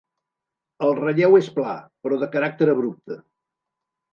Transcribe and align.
El 0.87 0.95
relleu 0.99 1.37
és 1.41 1.49
pla, 1.59 1.75
però 2.07 2.19
de 2.25 2.31
caràcter 2.37 2.71
abrupte. 2.77 3.19